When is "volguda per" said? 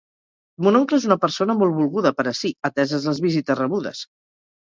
1.81-2.25